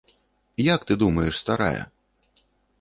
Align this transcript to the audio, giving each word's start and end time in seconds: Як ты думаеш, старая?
Як 0.75 0.81
ты 0.87 0.97
думаеш, 1.03 1.33
старая? 1.45 1.81